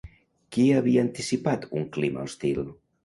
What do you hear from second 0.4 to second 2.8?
Qui havia anticipat un clima hostil?